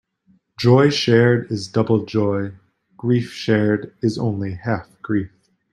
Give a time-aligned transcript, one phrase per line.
[0.57, 2.53] Joy shared is double joy;
[2.97, 5.29] grief shared is only half grief.